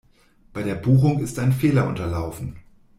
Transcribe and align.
Bei 0.51 0.63
der 0.63 0.73
Buchung 0.73 1.19
ist 1.19 1.37
ein 1.37 1.51
Fehler 1.53 1.85
unterlaufen. 1.87 2.55